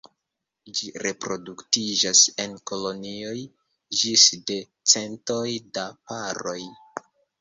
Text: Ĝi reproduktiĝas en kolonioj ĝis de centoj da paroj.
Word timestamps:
Ĝi 0.77 0.87
reproduktiĝas 1.05 2.23
en 2.45 2.55
kolonioj 2.71 3.35
ĝis 4.01 4.25
de 4.49 4.57
centoj 4.95 5.47
da 5.79 5.85
paroj. 6.09 6.61